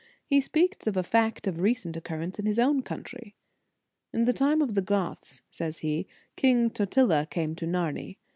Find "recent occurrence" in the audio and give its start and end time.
1.59-2.39